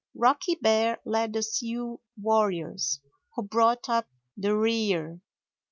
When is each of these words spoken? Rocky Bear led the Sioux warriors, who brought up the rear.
Rocky 0.15 0.55
Bear 0.55 0.99
led 1.05 1.33
the 1.33 1.43
Sioux 1.43 1.99
warriors, 2.19 3.01
who 3.35 3.43
brought 3.43 3.87
up 3.87 4.09
the 4.35 4.57
rear. 4.57 5.21